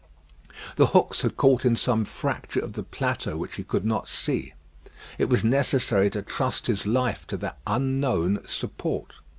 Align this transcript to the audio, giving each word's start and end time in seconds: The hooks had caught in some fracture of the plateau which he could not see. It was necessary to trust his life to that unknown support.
The 0.77 0.87
hooks 0.87 1.21
had 1.21 1.37
caught 1.37 1.63
in 1.63 1.75
some 1.75 2.05
fracture 2.05 2.59
of 2.59 2.73
the 2.73 2.81
plateau 2.81 3.37
which 3.37 3.57
he 3.57 3.63
could 3.63 3.85
not 3.85 4.07
see. 4.07 4.55
It 5.19 5.25
was 5.29 5.43
necessary 5.43 6.09
to 6.09 6.23
trust 6.23 6.65
his 6.65 6.87
life 6.87 7.27
to 7.27 7.37
that 7.37 7.59
unknown 7.67 8.39
support. 8.47 9.13